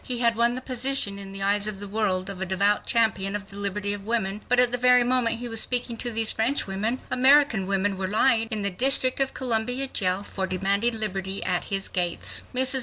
[0.03, 3.35] He had won the position in the eyes of the world of a devout champion
[3.35, 6.31] of the liberty of women, but at the very moment he was speaking to these
[6.31, 11.43] French women American women were lying in the District of Columbia jail for demanding liberty
[11.43, 12.45] at his gates.
[12.51, 12.79] Mrs.